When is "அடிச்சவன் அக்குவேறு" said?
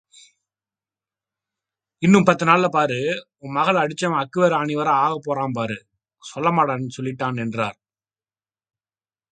3.81-4.55